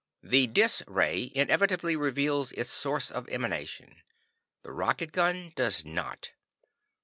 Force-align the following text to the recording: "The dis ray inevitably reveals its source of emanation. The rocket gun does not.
"The 0.23 0.47
dis 0.47 0.81
ray 0.87 1.31
inevitably 1.35 1.95
reveals 1.95 2.53
its 2.53 2.71
source 2.71 3.11
of 3.11 3.29
emanation. 3.29 4.01
The 4.63 4.71
rocket 4.71 5.11
gun 5.11 5.53
does 5.55 5.85
not. 5.85 6.31